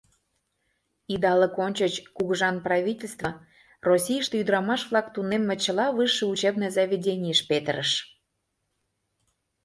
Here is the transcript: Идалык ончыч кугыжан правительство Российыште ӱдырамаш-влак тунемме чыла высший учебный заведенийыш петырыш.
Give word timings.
Идалык 1.13 1.55
ончыч 1.65 1.93
кугыжан 2.15 2.55
правительство 2.67 3.29
Российыште 3.89 4.35
ӱдырамаш-влак 4.41 5.07
тунемме 5.13 5.55
чыла 5.63 5.85
высший 5.97 6.29
учебный 6.33 6.71
заведенийыш 6.77 7.41
петырыш. 7.49 7.91